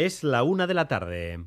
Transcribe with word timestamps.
Es 0.00 0.22
la 0.22 0.44
una 0.44 0.68
de 0.68 0.74
la 0.74 0.86
tarde. 0.86 1.44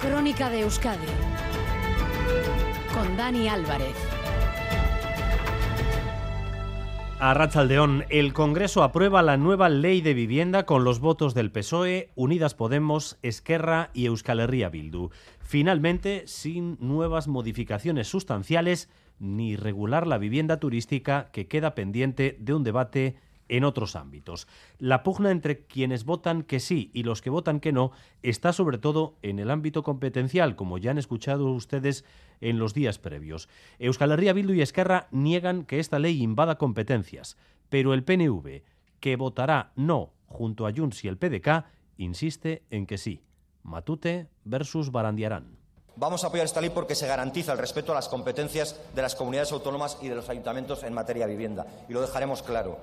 Crónica 0.00 0.48
de 0.50 0.60
Euskadi 0.60 1.08
con 2.94 3.16
Dani 3.16 3.48
Álvarez. 3.48 3.96
A 7.18 7.34
Rachaldeón, 7.34 8.04
el 8.08 8.32
Congreso 8.32 8.84
aprueba 8.84 9.22
la 9.22 9.36
nueva 9.36 9.68
ley 9.68 10.00
de 10.00 10.14
vivienda 10.14 10.64
con 10.64 10.84
los 10.84 11.00
votos 11.00 11.34
del 11.34 11.50
PSOE, 11.50 12.12
Unidas 12.14 12.54
Podemos, 12.54 13.18
Esquerra 13.22 13.90
y 13.94 14.06
Euskal 14.06 14.38
Herria 14.38 14.68
Bildu. 14.68 15.10
Finalmente, 15.40 16.22
sin 16.28 16.78
nuevas 16.78 17.26
modificaciones 17.26 18.06
sustanciales 18.06 18.88
ni 19.18 19.56
regular 19.56 20.06
la 20.06 20.18
vivienda 20.18 20.58
turística 20.58 21.30
que 21.32 21.48
queda 21.48 21.74
pendiente 21.74 22.36
de 22.40 22.54
un 22.54 22.64
debate 22.64 23.16
en 23.48 23.64
otros 23.64 23.96
ámbitos. 23.96 24.46
La 24.78 25.02
pugna 25.02 25.30
entre 25.30 25.64
quienes 25.64 26.04
votan 26.04 26.42
que 26.42 26.60
sí 26.60 26.90
y 26.92 27.02
los 27.02 27.22
que 27.22 27.30
votan 27.30 27.60
que 27.60 27.72
no 27.72 27.92
está 28.22 28.52
sobre 28.52 28.78
todo 28.78 29.16
en 29.22 29.38
el 29.38 29.50
ámbito 29.50 29.82
competencial, 29.82 30.56
como 30.56 30.78
ya 30.78 30.90
han 30.90 30.98
escuchado 30.98 31.50
ustedes 31.50 32.04
en 32.40 32.58
los 32.58 32.74
días 32.74 32.98
previos. 32.98 33.48
Euskal 33.78 34.12
Herria 34.12 34.32
Bildu 34.32 34.52
y 34.52 34.62
Esquerra 34.62 35.08
niegan 35.10 35.64
que 35.64 35.80
esta 35.80 35.98
ley 35.98 36.22
invada 36.22 36.58
competencias, 36.58 37.36
pero 37.68 37.94
el 37.94 38.04
PNV, 38.04 38.62
que 39.00 39.16
votará 39.16 39.72
no 39.76 40.12
junto 40.26 40.66
a 40.66 40.72
Junts 40.72 41.04
y 41.04 41.08
el 41.08 41.16
PDK, 41.16 41.64
insiste 41.96 42.62
en 42.70 42.86
que 42.86 42.98
sí. 42.98 43.22
Matute 43.62 44.28
versus 44.44 44.92
Barandiarán. 44.92 45.57
Vamos 46.00 46.22
a 46.22 46.28
apoyar 46.28 46.46
esta 46.46 46.60
ley 46.60 46.70
porque 46.70 46.94
se 46.94 47.08
garantiza 47.08 47.50
el 47.50 47.58
respeto 47.58 47.90
a 47.90 47.96
las 47.96 48.08
competencias 48.08 48.76
de 48.94 49.02
las 49.02 49.16
comunidades 49.16 49.50
autónomas 49.50 49.98
y 50.00 50.06
de 50.06 50.14
los 50.14 50.28
ayuntamientos 50.28 50.84
en 50.84 50.94
materia 50.94 51.26
de 51.26 51.32
vivienda. 51.32 51.66
Y 51.88 51.92
lo 51.92 52.00
dejaremos 52.00 52.44
claro. 52.44 52.78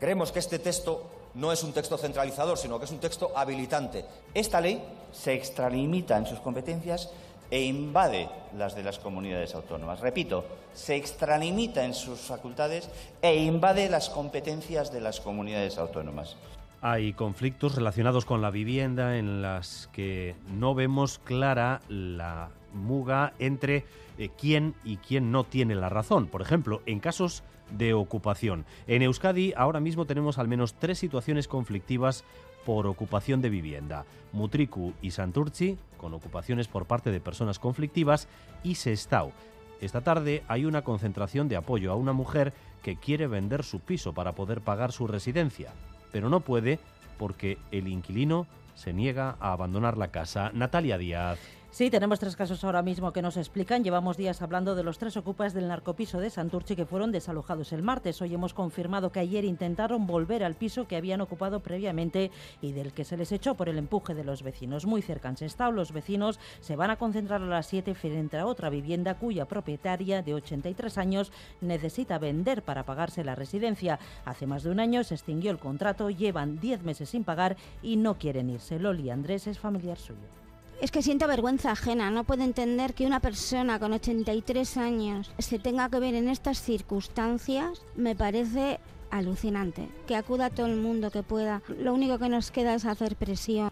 Creemos 0.00 0.32
que 0.32 0.40
este 0.40 0.58
texto 0.58 1.08
no 1.34 1.52
es 1.52 1.62
un 1.62 1.72
texto 1.72 1.96
centralizador, 1.96 2.58
sino 2.58 2.80
que 2.80 2.86
es 2.86 2.90
un 2.90 2.98
texto 2.98 3.30
habilitante. 3.36 4.04
Esta 4.34 4.60
ley 4.60 4.82
se 5.12 5.34
extralimita 5.34 6.16
en 6.16 6.26
sus 6.26 6.40
competencias 6.40 7.10
e 7.48 7.62
invade 7.62 8.28
las 8.58 8.74
de 8.74 8.82
las 8.82 8.98
comunidades 8.98 9.54
autónomas. 9.54 10.00
Repito, 10.00 10.44
se 10.74 10.96
extralimita 10.96 11.84
en 11.84 11.94
sus 11.94 12.18
facultades 12.18 12.88
e 13.22 13.36
invade 13.36 13.88
las 13.88 14.10
competencias 14.10 14.90
de 14.90 15.00
las 15.00 15.20
comunidades 15.20 15.78
autónomas. 15.78 16.34
Hay 16.84 17.12
conflictos 17.12 17.76
relacionados 17.76 18.24
con 18.24 18.42
la 18.42 18.50
vivienda 18.50 19.16
en 19.16 19.40
las 19.40 19.88
que 19.92 20.34
no 20.52 20.74
vemos 20.74 21.20
clara 21.20 21.80
la 21.88 22.50
muga 22.74 23.34
entre 23.38 23.84
eh, 24.18 24.30
quién 24.36 24.74
y 24.82 24.96
quién 24.96 25.30
no 25.30 25.44
tiene 25.44 25.76
la 25.76 25.88
razón. 25.88 26.26
Por 26.26 26.42
ejemplo, 26.42 26.82
en 26.86 26.98
casos 26.98 27.44
de 27.70 27.94
ocupación. 27.94 28.64
En 28.88 29.02
Euskadi 29.02 29.54
ahora 29.56 29.78
mismo 29.78 30.06
tenemos 30.06 30.38
al 30.38 30.48
menos 30.48 30.74
tres 30.74 30.98
situaciones 30.98 31.46
conflictivas 31.46 32.24
por 32.66 32.88
ocupación 32.88 33.40
de 33.42 33.50
vivienda. 33.50 34.04
Mutriku 34.32 34.92
y 35.00 35.12
Santurci, 35.12 35.78
con 35.98 36.14
ocupaciones 36.14 36.66
por 36.66 36.86
parte 36.86 37.12
de 37.12 37.20
personas 37.20 37.60
conflictivas, 37.60 38.26
y 38.64 38.74
Sestao. 38.74 39.30
Esta 39.80 40.00
tarde 40.00 40.42
hay 40.48 40.64
una 40.64 40.82
concentración 40.82 41.48
de 41.48 41.56
apoyo 41.56 41.92
a 41.92 41.96
una 41.96 42.12
mujer 42.12 42.52
que 42.82 42.96
quiere 42.96 43.28
vender 43.28 43.62
su 43.62 43.78
piso 43.78 44.12
para 44.12 44.32
poder 44.32 44.62
pagar 44.62 44.90
su 44.90 45.06
residencia, 45.06 45.72
pero 46.12 46.28
no 46.28 46.40
puede 46.40 46.78
porque 47.18 47.58
el 47.70 47.88
inquilino 47.88 48.46
se 48.74 48.92
niega 48.92 49.36
a 49.40 49.52
abandonar 49.52 49.96
la 49.96 50.08
casa. 50.08 50.50
Natalia 50.54 50.98
Díaz. 50.98 51.38
Sí, 51.72 51.88
tenemos 51.88 52.20
tres 52.20 52.36
casos 52.36 52.62
ahora 52.64 52.82
mismo 52.82 53.14
que 53.14 53.22
nos 53.22 53.38
explican. 53.38 53.82
Llevamos 53.82 54.18
días 54.18 54.42
hablando 54.42 54.74
de 54.74 54.82
los 54.82 54.98
tres 54.98 55.16
ocupas 55.16 55.54
del 55.54 55.68
narcopiso 55.68 56.20
de 56.20 56.28
Santurchi 56.28 56.76
que 56.76 56.84
fueron 56.84 57.12
desalojados 57.12 57.72
el 57.72 57.82
martes. 57.82 58.20
Hoy 58.20 58.34
hemos 58.34 58.52
confirmado 58.52 59.10
que 59.10 59.20
ayer 59.20 59.46
intentaron 59.46 60.06
volver 60.06 60.44
al 60.44 60.54
piso 60.54 60.86
que 60.86 60.96
habían 60.96 61.22
ocupado 61.22 61.60
previamente 61.60 62.30
y 62.60 62.72
del 62.72 62.92
que 62.92 63.06
se 63.06 63.16
les 63.16 63.32
echó 63.32 63.54
por 63.54 63.70
el 63.70 63.78
empuje 63.78 64.12
de 64.12 64.22
los 64.22 64.42
vecinos. 64.42 64.84
Muy 64.84 65.00
cerca 65.00 65.30
en 65.30 65.38
Sestao, 65.38 65.72
los 65.72 65.92
vecinos 65.92 66.38
se 66.60 66.76
van 66.76 66.90
a 66.90 66.98
concentrar 66.98 67.40
a 67.40 67.46
las 67.46 67.68
7 67.68 67.94
frente 67.94 68.36
a 68.36 68.44
otra 68.44 68.68
vivienda 68.68 69.14
cuya 69.14 69.46
propietaria 69.46 70.20
de 70.20 70.34
83 70.34 70.98
años 70.98 71.32
necesita 71.62 72.18
vender 72.18 72.62
para 72.62 72.84
pagarse 72.84 73.24
la 73.24 73.34
residencia. 73.34 73.98
Hace 74.26 74.46
más 74.46 74.62
de 74.62 74.72
un 74.72 74.78
año 74.78 75.04
se 75.04 75.14
extinguió 75.14 75.50
el 75.50 75.58
contrato, 75.58 76.10
llevan 76.10 76.60
10 76.60 76.82
meses 76.82 77.08
sin 77.08 77.24
pagar 77.24 77.56
y 77.80 77.96
no 77.96 78.18
quieren 78.18 78.50
irse. 78.50 78.78
Loli 78.78 79.08
Andrés 79.08 79.46
es 79.46 79.58
familiar 79.58 79.96
suyo. 79.96 80.41
Es 80.82 80.90
que 80.90 81.00
siento 81.00 81.28
vergüenza 81.28 81.70
ajena, 81.70 82.10
no 82.10 82.24
puedo 82.24 82.42
entender 82.42 82.92
que 82.92 83.06
una 83.06 83.20
persona 83.20 83.78
con 83.78 83.92
83 83.92 84.76
años 84.78 85.30
se 85.38 85.60
tenga 85.60 85.88
que 85.88 86.00
ver 86.00 86.16
en 86.16 86.28
estas 86.28 86.60
circunstancias, 86.60 87.84
me 87.94 88.16
parece 88.16 88.80
alucinante. 89.08 89.88
Que 90.08 90.16
acuda 90.16 90.50
todo 90.50 90.66
el 90.66 90.74
mundo 90.74 91.12
que 91.12 91.22
pueda, 91.22 91.62
lo 91.78 91.94
único 91.94 92.18
que 92.18 92.28
nos 92.28 92.50
queda 92.50 92.74
es 92.74 92.84
hacer 92.84 93.14
presión. 93.14 93.70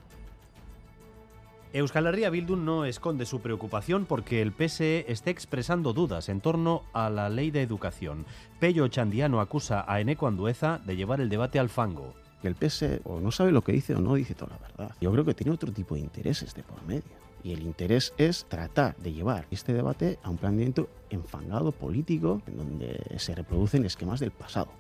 Euskal 1.72 2.06
Herria 2.06 2.31
Bildu 2.31 2.54
no 2.54 2.84
esconde 2.84 3.27
su 3.27 3.41
preocupación 3.41 4.06
porque 4.06 4.41
el 4.41 4.53
PSE 4.53 5.04
esté 5.09 5.31
expresando 5.31 5.92
dudas 5.92 6.28
en 6.28 6.41
torno 6.41 6.84
a 6.92 7.10
la 7.10 7.28
ley 7.28 7.50
de 7.50 7.62
educación. 7.62 8.25
Pello 8.60 8.87
Chandiano 8.87 9.41
acusa 9.41 9.84
a 9.88 10.00
Eneco 10.00 10.28
Andueza 10.28 10.78
de 10.87 10.94
llevar 10.94 11.21
el 11.21 11.28
debate 11.28 11.59
al 11.59 11.71
fango 11.71 12.15
que 12.40 12.48
el 12.48 12.54
PS 12.54 13.00
o 13.04 13.20
no 13.20 13.30
sabe 13.30 13.52
lo 13.52 13.62
que 13.62 13.72
dice 13.72 13.94
o 13.94 14.00
no 14.00 14.14
dice 14.14 14.34
toda 14.34 14.52
la 14.52 14.68
verdad. 14.68 14.96
Yo 15.00 15.12
creo 15.12 15.24
que 15.24 15.34
tiene 15.34 15.52
otro 15.52 15.72
tipo 15.72 15.94
de 15.94 16.00
intereses 16.00 16.54
de 16.54 16.62
por 16.62 16.82
medio. 16.84 17.02
Y 17.42 17.52
el 17.52 17.62
interés 17.62 18.12
es 18.18 18.44
tratar 18.44 18.96
de 18.96 19.12
llevar 19.12 19.46
este 19.50 19.72
debate 19.72 20.18
a 20.22 20.28
un 20.28 20.36
planteamiento 20.36 20.90
enfangado 21.08 21.72
político 21.72 22.42
en 22.46 22.56
donde 22.56 23.18
se 23.18 23.34
reproducen 23.34 23.84
esquemas 23.86 24.20
del 24.20 24.30
pasado. 24.30 24.70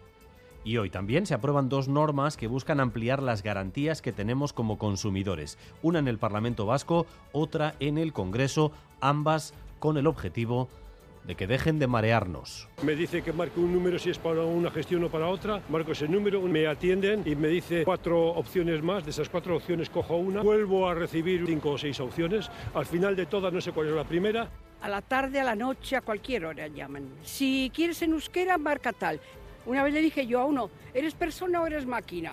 Y 0.62 0.76
hoy 0.76 0.90
también 0.90 1.24
se 1.24 1.32
aprueban 1.32 1.70
dos 1.70 1.88
normas 1.88 2.36
que 2.36 2.46
buscan 2.46 2.80
ampliar 2.80 3.22
las 3.22 3.42
garantías 3.42 4.02
que 4.02 4.12
tenemos 4.12 4.52
como 4.52 4.76
consumidores. 4.76 5.56
Una 5.82 6.00
en 6.00 6.08
el 6.08 6.18
Parlamento 6.18 6.66
Vasco, 6.66 7.06
otra 7.32 7.74
en 7.80 7.96
el 7.96 8.12
Congreso, 8.12 8.72
ambas 9.00 9.54
con 9.78 9.96
el 9.96 10.06
objetivo 10.06 10.68
que 11.36 11.46
dejen 11.46 11.78
de 11.78 11.86
marearnos. 11.86 12.68
Me 12.82 12.94
dice 12.94 13.22
que 13.22 13.32
marque 13.32 13.60
un 13.60 13.72
número 13.72 13.98
si 13.98 14.10
es 14.10 14.18
para 14.18 14.42
una 14.42 14.70
gestión 14.70 15.04
o 15.04 15.08
para 15.08 15.28
otra, 15.28 15.62
marco 15.68 15.92
ese 15.92 16.08
número, 16.08 16.40
me 16.42 16.66
atienden 16.66 17.22
y 17.24 17.36
me 17.36 17.48
dice 17.48 17.84
cuatro 17.84 18.30
opciones 18.30 18.82
más, 18.82 19.04
de 19.04 19.10
esas 19.10 19.28
cuatro 19.28 19.56
opciones 19.56 19.90
cojo 19.90 20.16
una, 20.16 20.42
vuelvo 20.42 20.88
a 20.88 20.94
recibir 20.94 21.44
cinco 21.46 21.72
o 21.72 21.78
seis 21.78 22.00
opciones, 22.00 22.50
al 22.74 22.86
final 22.86 23.16
de 23.16 23.26
todas 23.26 23.52
no 23.52 23.60
sé 23.60 23.72
cuál 23.72 23.88
es 23.88 23.94
la 23.94 24.04
primera. 24.04 24.48
A 24.82 24.88
la 24.88 25.02
tarde, 25.02 25.40
a 25.40 25.44
la 25.44 25.54
noche, 25.54 25.96
a 25.96 26.00
cualquier 26.00 26.46
hora 26.46 26.66
llaman. 26.66 27.08
Si 27.22 27.70
quieres 27.74 28.00
en 28.02 28.12
euskera, 28.12 28.56
marca 28.56 28.92
tal. 28.92 29.20
Una 29.66 29.82
vez 29.82 29.92
le 29.92 30.00
dije 30.00 30.26
yo 30.26 30.40
a 30.40 30.46
uno, 30.46 30.70
¿eres 30.94 31.14
persona 31.14 31.60
o 31.60 31.66
eres 31.66 31.86
máquina? 31.86 32.32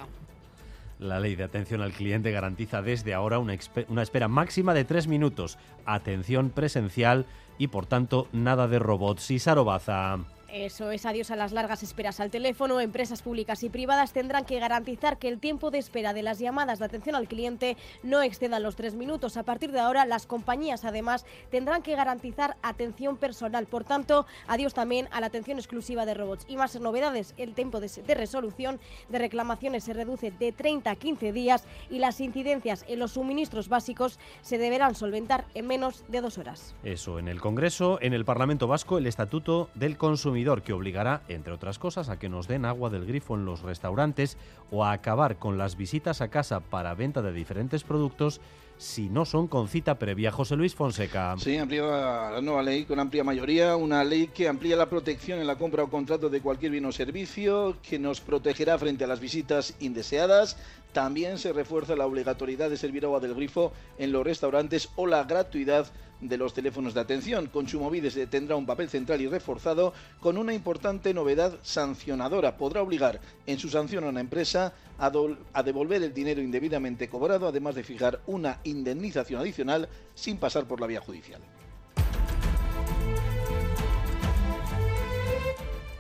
La 0.99 1.19
ley 1.19 1.35
de 1.35 1.43
atención 1.43 1.81
al 1.81 1.93
cliente 1.93 2.31
garantiza 2.31 2.81
desde 2.81 3.13
ahora 3.13 3.37
una, 3.37 3.53
espera 3.53 4.27
máxima 4.27 4.73
de 4.73 4.83
tres 4.83 5.07
minutos, 5.07 5.57
atención 5.85 6.49
presencial 6.49 7.25
y 7.59 7.67
por 7.67 7.85
tanto 7.85 8.27
nada 8.31 8.67
de 8.67 8.79
robots 8.79 9.29
y 9.29 9.39
sarobaza. 9.39 10.19
Eso 10.49 10.91
es 10.91 11.05
adiós 11.05 11.29
a 11.29 11.35
las 11.35 11.51
largas 11.51 11.83
esperas 11.83 12.21
al 12.21 12.31
teléfono. 12.31 12.79
Empresas 12.79 13.21
públicas 13.21 13.63
y 13.63 13.69
privadas 13.69 14.13
tendrán 14.13 14.45
que 14.45 14.59
garantizar 14.59 15.17
que 15.17 15.27
el 15.27 15.39
tiempo 15.39 15.71
de 15.71 15.77
espera 15.77 16.13
de 16.13 16.23
las 16.23 16.39
llamadas 16.39 16.79
de 16.79 16.85
atención 16.85 17.15
al 17.15 17.27
cliente 17.27 17.75
no 18.01 18.21
exceda 18.21 18.59
los 18.59 18.77
tres 18.77 18.95
minutos. 18.95 19.35
A 19.35 19.43
partir 19.43 19.73
de 19.73 19.81
ahora, 19.81 20.05
las 20.05 20.25
compañías 20.25 20.85
además 20.85 21.25
tendrán 21.51 21.81
que 21.81 21.95
garantizar 21.95 22.55
atención 22.61 23.17
personal. 23.17 23.65
Por 23.65 23.83
tanto, 23.83 24.25
adiós 24.47 24.73
también 24.73 25.09
a 25.11 25.19
la 25.19 25.27
atención 25.27 25.57
exclusiva 25.57 26.05
de 26.05 26.13
robots. 26.13 26.45
Y 26.47 26.55
más 26.55 26.79
novedades, 26.79 27.33
el 27.35 27.53
tiempo 27.53 27.81
de, 27.81 27.91
de 28.07 28.15
resolución 28.15 28.79
de 29.09 29.19
reclamaciones 29.19 29.83
se 29.83 29.91
reduce 29.91 30.31
de 30.31 30.53
30 30.53 30.91
a 30.91 30.95
15 30.95 31.33
días 31.33 31.65
y 31.89 31.99
las 31.99 32.21
incidencias 32.21 32.85
en 32.87 32.99
los 32.99 33.11
suministros 33.11 33.67
básicos 33.67 34.17
se 34.41 34.57
deberán 34.57 34.95
solventar 34.95 35.43
en 35.55 35.67
menos 35.67 36.05
de 36.07 36.21
dos 36.21 36.37
horas. 36.37 36.73
Eso, 36.83 37.19
en 37.19 37.27
el 37.27 37.41
Congreso, 37.41 37.99
en 38.01 38.13
el 38.13 38.23
Parlamento 38.23 38.67
Vasco, 38.67 38.97
el 38.97 39.07
Estatuto 39.07 39.69
del 39.75 39.97
Consumidor 39.97 40.36
que 40.63 40.73
obligará, 40.73 41.23
entre 41.29 41.51
otras 41.51 41.79
cosas, 41.79 42.09
a 42.09 42.19
que 42.19 42.29
nos 42.29 42.47
den 42.47 42.65
agua 42.65 42.91
del 42.91 43.07
grifo 43.07 43.35
en 43.35 43.45
los 43.45 43.63
restaurantes 43.63 44.37
o 44.69 44.85
a 44.85 44.91
acabar 44.91 45.37
con 45.37 45.57
las 45.57 45.77
visitas 45.77 46.21
a 46.21 46.27
casa 46.27 46.59
para 46.59 46.93
venta 46.93 47.23
de 47.23 47.33
diferentes 47.33 47.83
productos 47.83 48.39
si 48.77 49.09
no 49.09 49.25
son 49.25 49.47
con 49.47 49.67
cita 49.67 49.97
previa. 49.97 50.31
José 50.31 50.55
Luis 50.55 50.75
Fonseca. 50.75 51.35
Sí, 51.39 51.57
amplía 51.57 51.83
la 51.83 52.41
nueva 52.41 52.61
ley 52.61 52.85
con 52.85 52.99
amplia 52.99 53.23
mayoría, 53.23 53.75
una 53.75 54.03
ley 54.03 54.27
que 54.27 54.47
amplía 54.47 54.75
la 54.75 54.87
protección 54.87 55.39
en 55.39 55.47
la 55.47 55.57
compra 55.57 55.83
o 55.83 55.89
contrato 55.89 56.29
de 56.29 56.39
cualquier 56.39 56.71
bien 56.71 56.85
o 56.85 56.91
servicio, 56.91 57.75
que 57.81 57.97
nos 57.97 58.21
protegerá 58.21 58.77
frente 58.77 59.03
a 59.03 59.07
las 59.07 59.19
visitas 59.19 59.73
indeseadas. 59.79 60.57
También 60.97 61.37
se 61.37 61.53
refuerza 61.53 61.95
la 61.95 62.07
obligatoriedad 62.07 62.71
de 62.71 62.75
servir 62.75 63.05
agua 63.05 63.19
del 63.19 63.35
grifo 63.35 63.71
en 63.99 64.11
los 64.11 64.25
restaurantes 64.25 64.89
o 64.95 65.05
la 65.05 65.25
gratuidad 65.25 65.85
de 66.21 66.37
los 66.37 66.55
teléfonos 66.55 66.95
de 66.95 67.01
atención. 67.01 67.49
Consumovides 67.53 68.17
tendrá 68.31 68.55
un 68.55 68.65
papel 68.65 68.89
central 68.89 69.21
y 69.21 69.27
reforzado 69.27 69.93
con 70.19 70.39
una 70.39 70.55
importante 70.55 71.13
novedad 71.13 71.59
sancionadora. 71.61 72.57
Podrá 72.57 72.81
obligar 72.81 73.21
en 73.45 73.59
su 73.59 73.69
sanción 73.69 74.05
a 74.05 74.09
una 74.09 74.21
empresa 74.21 74.73
a, 74.97 75.11
a, 75.53 75.61
devolver 75.61 76.01
el 76.01 76.15
dinero 76.15 76.41
indebidamente 76.41 77.07
cobrado, 77.09 77.47
además 77.47 77.75
de 77.75 77.83
fijar 77.83 78.21
una 78.25 78.59
indemnización 78.63 79.39
adicional 79.39 79.89
sin 80.15 80.37
pasar 80.37 80.65
por 80.65 80.81
la 80.81 80.87
vía 80.87 81.01
judicial. 81.01 81.41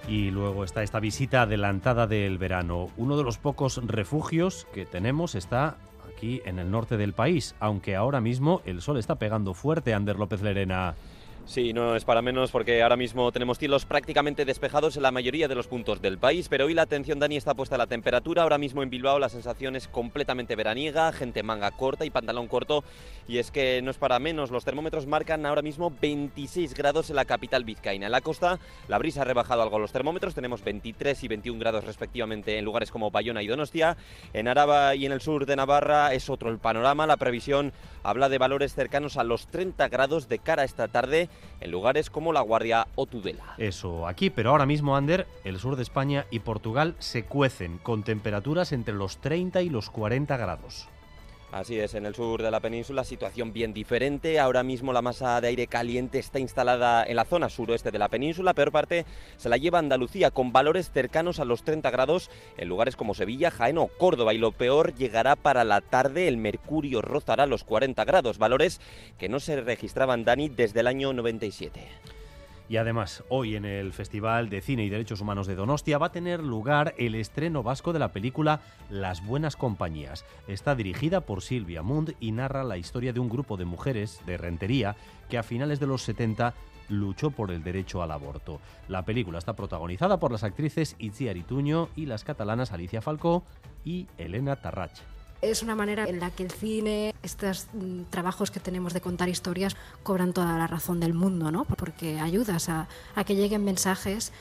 Y 0.07 0.31
luego 0.31 0.63
está 0.63 0.83
esta 0.83 1.01
visita 1.01 1.41
adelantada 1.41 2.07
del 2.07 2.37
verano. 2.37 2.89
Uno 2.95 3.17
de 3.17 3.23
los 3.23 3.37
pocos 3.37 3.81
refugios 3.85 4.65
que 4.73 4.85
tenemos 4.85 5.35
está 5.35 5.75
aquí 6.15 6.41
en 6.45 6.59
el 6.59 6.71
norte 6.71 6.95
del 6.95 7.13
país, 7.13 7.55
aunque 7.59 7.95
ahora 7.95 8.21
mismo 8.21 8.61
el 8.65 8.81
sol 8.81 8.97
está 8.97 9.15
pegando 9.15 9.53
fuerte, 9.53 9.93
Ander 9.93 10.17
López 10.17 10.41
Lerena. 10.41 10.95
Sí, 11.47 11.71
no 11.71 11.95
es 11.95 12.03
para 12.03 12.21
menos 12.21 12.51
porque 12.51 12.83
ahora 12.83 12.97
mismo 12.97 13.31
tenemos 13.31 13.57
cielos 13.57 13.85
prácticamente 13.85 14.43
despejados 14.43 14.97
en 14.97 15.03
la 15.03 15.11
mayoría 15.11 15.47
de 15.47 15.55
los 15.55 15.67
puntos 15.67 16.01
del 16.01 16.17
país, 16.17 16.49
pero 16.49 16.65
hoy 16.65 16.73
la 16.73 16.81
atención, 16.81 17.19
Dani, 17.19 17.37
está 17.37 17.53
puesta 17.53 17.75
a 17.75 17.77
la 17.77 17.87
temperatura. 17.87 18.43
Ahora 18.43 18.57
mismo 18.57 18.83
en 18.83 18.89
Bilbao 18.89 19.17
la 19.17 19.29
sensación 19.29 19.77
es 19.77 19.87
completamente 19.87 20.57
veraniega, 20.57 21.13
gente 21.13 21.43
manga 21.43 21.71
corta 21.71 22.03
y 22.03 22.09
pantalón 22.09 22.49
corto, 22.49 22.83
y 23.29 23.37
es 23.37 23.49
que 23.49 23.81
no 23.81 23.91
es 23.91 23.97
para 23.97 24.19
menos. 24.19 24.51
Los 24.51 24.65
termómetros 24.65 25.07
marcan 25.07 25.45
ahora 25.45 25.61
mismo 25.61 25.89
26 26.01 26.73
grados 26.73 27.09
en 27.09 27.15
la 27.15 27.23
capital 27.23 27.63
vizcaína. 27.63 28.07
En 28.07 28.11
la 28.11 28.19
costa 28.19 28.59
la 28.89 28.97
brisa 28.97 29.21
ha 29.21 29.25
rebajado 29.25 29.61
algo 29.61 29.79
los 29.79 29.93
termómetros, 29.93 30.35
tenemos 30.35 30.65
23 30.65 31.23
y 31.23 31.27
21 31.29 31.59
grados 31.61 31.85
respectivamente 31.85 32.57
en 32.57 32.65
lugares 32.65 32.91
como 32.91 33.09
Bayona 33.09 33.41
y 33.41 33.47
Donostia. 33.47 33.95
En 34.33 34.49
Araba 34.49 34.95
y 34.95 35.05
en 35.05 35.13
el 35.13 35.21
sur 35.21 35.45
de 35.45 35.55
Navarra 35.55 36.13
es 36.13 36.29
otro 36.29 36.49
el 36.49 36.59
panorama. 36.59 37.07
La 37.07 37.15
previsión 37.15 37.71
habla 38.03 38.27
de 38.27 38.37
valores 38.37 38.75
cercanos 38.75 39.15
a 39.15 39.23
los 39.23 39.47
30 39.47 39.87
grados 39.87 40.27
de 40.27 40.39
cara 40.39 40.63
a 40.63 40.65
esta 40.65 40.89
tarde 40.89 41.29
en 41.59 41.71
lugares 41.71 42.09
como 42.09 42.33
La 42.33 42.41
Guardia 42.41 42.87
o 42.95 43.05
Tudela. 43.05 43.55
Eso, 43.57 44.07
aquí, 44.07 44.29
pero 44.29 44.51
ahora 44.51 44.65
mismo, 44.65 44.95
Ander, 44.95 45.27
el 45.43 45.59
sur 45.59 45.75
de 45.75 45.83
España 45.83 46.25
y 46.31 46.39
Portugal 46.39 46.95
se 46.99 47.25
cuecen 47.25 47.77
con 47.79 48.03
temperaturas 48.03 48.71
entre 48.71 48.93
los 48.93 49.17
30 49.17 49.61
y 49.61 49.69
los 49.69 49.89
40 49.89 50.37
grados. 50.37 50.87
Así 51.51 51.79
es, 51.79 51.93
en 51.93 52.05
el 52.05 52.13
sur 52.13 52.43
de 52.43 52.51
la 52.51 52.59
península 52.59 53.05
situación 53.05 53.53
bien 53.53 53.73
diferente. 53.73 54.37
Ahora 54.37 54.63
mismo 54.63 54.91
la 54.91 55.01
masa 55.01 55.39
de 55.39 55.47
aire 55.47 55.67
caliente 55.67 56.19
está 56.19 56.39
instalada 56.39 57.05
en 57.05 57.15
la 57.15 57.23
zona 57.23 57.47
suroeste 57.47 57.89
de 57.89 57.97
la 57.97 58.09
península. 58.09 58.53
Peor 58.53 58.73
parte 58.73 59.05
se 59.37 59.47
la 59.47 59.55
lleva 59.55 59.79
Andalucía 59.79 60.29
con 60.29 60.51
valores 60.51 60.91
cercanos 60.91 61.39
a 61.39 61.45
los 61.45 61.63
30 61.63 61.89
grados 61.89 62.29
en 62.57 62.67
lugares 62.67 62.97
como 62.97 63.13
Sevilla, 63.13 63.49
Jaén 63.49 63.77
o 63.77 63.87
Córdoba. 63.87 64.33
Y 64.33 64.39
lo 64.39 64.51
peor 64.51 64.93
llegará 64.95 65.37
para 65.37 65.63
la 65.63 65.79
tarde. 65.79 66.27
El 66.27 66.35
mercurio 66.35 67.01
rozará 67.01 67.45
los 67.45 67.63
40 67.63 68.03
grados, 68.03 68.39
valores 68.39 68.81
que 69.17 69.29
no 69.29 69.39
se 69.39 69.61
registraban, 69.61 70.25
Dani, 70.25 70.49
desde 70.49 70.81
el 70.81 70.87
año 70.87 71.13
97. 71.13 72.16
Y 72.69 72.77
además, 72.77 73.23
hoy 73.29 73.55
en 73.55 73.63
el 73.63 73.93
Festival 73.93 74.49
de 74.49 74.61
Cine 74.61 74.83
y 74.83 74.89
Derechos 74.89 75.21
Humanos 75.21 75.47
de 75.47 75.55
Donostia 75.55 75.97
va 75.97 76.07
a 76.07 76.11
tener 76.11 76.43
lugar 76.43 76.93
el 76.97 77.15
estreno 77.15 77.63
vasco 77.63 77.93
de 77.93 77.99
la 77.99 78.11
película 78.11 78.59
Las 78.89 79.25
Buenas 79.25 79.55
Compañías. 79.55 80.25
Está 80.47 80.75
dirigida 80.75 81.21
por 81.21 81.41
Silvia 81.41 81.81
Mund 81.81 82.15
y 82.19 82.33
narra 82.33 82.65
la 82.65 82.77
historia 82.77 83.13
de 83.13 83.21
un 83.21 83.29
grupo 83.29 83.55
de 83.55 83.65
mujeres 83.65 84.21
de 84.25 84.37
Rentería 84.37 84.97
que 85.29 85.37
a 85.37 85.43
finales 85.43 85.79
de 85.79 85.87
los 85.87 86.03
70 86.03 86.53
luchó 86.89 87.31
por 87.31 87.51
el 87.51 87.63
derecho 87.63 88.01
al 88.01 88.11
aborto. 88.11 88.59
La 88.89 89.05
película 89.05 89.39
está 89.39 89.55
protagonizada 89.55 90.19
por 90.19 90.31
las 90.31 90.43
actrices 90.43 90.95
Itziar 90.99 91.37
Ituño 91.37 91.89
y 91.95 92.05
las 92.05 92.23
catalanas 92.23 92.71
Alicia 92.71 93.01
Falcó 93.01 93.43
y 93.85 94.07
Elena 94.17 94.57
Tarrach. 94.57 94.99
Es 95.41 95.61
una 95.61 95.75
manera 95.75 96.05
en 96.05 96.19
la 96.19 96.31
que 96.31 96.43
el 96.43 96.51
cine, 96.51 97.13
estos 97.21 97.67
mm, 97.73 98.03
trabajos 98.09 98.49
que 98.49 98.59
tenemos 98.59 98.93
de 98.93 99.01
contar 99.01 99.29
historias, 99.29 99.75
cobran 100.03 100.33
toda 100.33 100.57
la 100.57 100.67
razón 100.67 100.99
del 100.99 101.13
mundo, 101.13 101.51
¿no? 101.51 101.65
Porque 101.65 102.19
ayudas 102.19 102.69
a, 102.69 102.87
que 103.25 103.35
lleguen 103.35 103.63
mensajes 103.63 104.31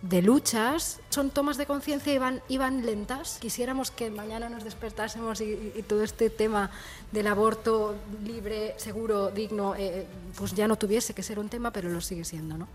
de 0.00 0.22
luchas, 0.22 1.00
son 1.08 1.30
tomas 1.30 1.56
de 1.56 1.66
conciencia 1.66 2.12
y 2.12 2.18
van, 2.18 2.42
y 2.48 2.58
lentas. 2.58 3.38
Quisiéramos 3.40 3.90
que 3.90 4.10
mañana 4.10 4.48
nos 4.48 4.64
despertásemos 4.64 5.40
y, 5.40 5.72
y 5.74 5.82
todo 5.82 6.02
este 6.02 6.30
tema 6.30 6.70
del 7.12 7.26
aborto 7.26 7.94
libre, 8.24 8.74
seguro, 8.78 9.30
digno, 9.30 9.74
eh, 9.76 10.06
pues 10.36 10.54
ya 10.54 10.68
no 10.68 10.76
tuviese 10.76 11.14
que 11.14 11.22
ser 11.22 11.38
un 11.38 11.48
tema, 11.48 11.70
pero 11.70 11.88
lo 11.88 12.00
sigue 12.00 12.24
siendo, 12.24 12.56
¿no? 12.58 12.68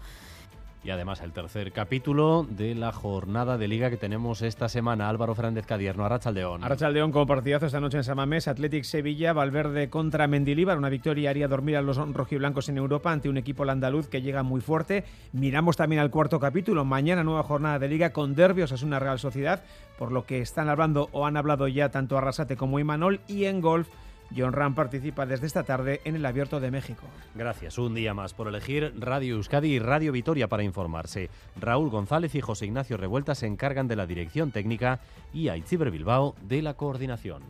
Y 0.82 0.92
además 0.92 1.20
el 1.22 1.34
tercer 1.34 1.74
capítulo 1.74 2.48
de 2.50 2.74
la 2.74 2.94
jornada 2.94 3.58
de 3.58 3.68
liga 3.68 3.90
que 3.90 3.98
tenemos 3.98 4.42
esta 4.42 4.70
semana. 4.70 5.10
Álvaro 5.10 5.36
Fernández 5.36 5.66
Cadierno, 5.66 6.06
Arrachaldeón. 6.06 6.64
Arrachaldeón 6.64 7.12
como 7.12 7.28
partidazo 7.28 7.66
esta 7.66 7.82
noche 7.82 7.98
en 7.98 8.06
Samamés, 8.06 8.48
Athletic 8.48 8.86
Sevilla, 8.86 9.34
Valverde 9.34 9.90
contra 9.90 10.28
Mendilíbar. 10.28 10.78
Una 10.78 10.88
victoria 10.88 11.32
haría 11.32 11.50
dormir 11.50 11.76
a 11.76 11.82
los 11.82 11.98
rojiblancos 11.98 12.70
en 12.70 12.78
Europa 12.78 13.12
ante 13.12 13.28
un 13.28 13.38
equipo 13.38 13.70
andaluz 13.70 14.08
que 14.08 14.22
llega 14.22 14.42
muy 14.42 14.62
fuerte. 14.62 15.04
Miramos 15.34 15.76
también 15.76 16.02
al 16.02 16.12
cuarto 16.12 16.40
capítulo. 16.40 16.86
Mañana 16.86 17.26
nueva 17.26 17.44
jornada 17.44 17.78
de 17.78 17.90
liga 17.90 18.12
con 18.12 18.34
derbios 18.34 18.72
es 18.72 18.82
una 18.82 19.00
Real 19.00 19.20
Sociedad, 19.20 19.64
por 19.98 20.14
lo 20.14 20.26
que 20.26 20.40
están 20.40 20.70
hablando 20.70 21.10
o 21.12 21.26
han 21.26 21.36
hablado 21.36 21.68
ya 21.68 21.90
tanto 21.90 22.18
Arrasate 22.18 22.56
como 22.56 22.80
Imanol. 22.80 23.20
Y 23.28 23.46
en 23.46 23.60
golf 23.60 23.90
John 24.36 24.54
Ram 24.54 24.76
participa 24.76 25.26
desde 25.26 25.48
esta 25.48 25.64
tarde 25.64 26.02
en 26.06 26.16
el 26.16 26.26
Abierto 26.26 26.60
de 26.60 26.72
México. 26.72 27.04
Gracias, 27.36 27.78
un 27.78 27.96
día 27.96 28.14
más 28.14 28.34
por 28.34 28.48
elegir 28.48 28.94
Radio 28.98 29.36
Euskadi 29.36 29.74
y 29.74 29.80
Radio 29.80 30.12
Vitoria 30.12 30.48
para 30.48 30.64
informarse. 30.64 31.30
Raúl 31.60 31.90
González 31.90 32.36
y 32.36 32.42
José 32.42 32.66
Ignacio 32.66 32.98
Revuelta 32.98 33.36
se 33.36 33.48
encargan 33.48 33.88
de 33.88 33.96
la 33.96 34.06
dirección 34.06 34.52
técnica 34.52 35.00
y 35.34 35.50
Aitziber 35.50 35.92
Bilbao 35.92 36.36
de 36.42 36.62
la 36.62 36.76
coordinación. 36.76 37.44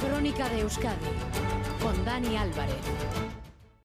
Crónica 0.00 0.48
de 0.48 0.60
Euskadi 0.60 1.06
con 1.80 2.04
Dani 2.04 2.36
Álvarez. 2.36 3.41